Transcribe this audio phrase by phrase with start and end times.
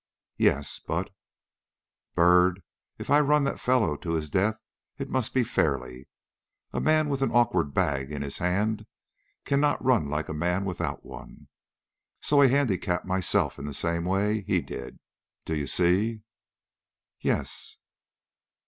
[0.39, 1.11] "Yes, but"
[2.15, 2.63] "Byrd,
[2.97, 4.57] if I run that fellow to his death
[4.97, 6.07] it must be fairly.
[6.73, 8.87] A man with an awkward bag in his hand
[9.45, 11.49] cannot run like a man without one.
[12.19, 14.97] So I handicap myself in the same way he did,
[15.45, 16.23] do you see?"
[17.19, 17.77] "Yes."